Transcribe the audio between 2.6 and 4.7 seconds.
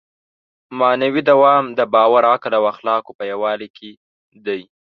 اخلاقو په یووالي کې دی.